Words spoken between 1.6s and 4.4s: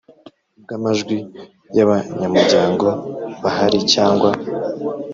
y abanyamuryango bahari cyangwa